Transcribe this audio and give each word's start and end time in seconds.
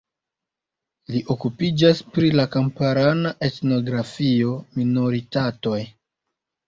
Li 1.15 1.19
okupiĝas 1.33 2.01
pri 2.15 2.31
la 2.39 2.45
kamparana 2.57 3.35
etnografio, 3.49 4.59
minoritatoj. 4.81 5.79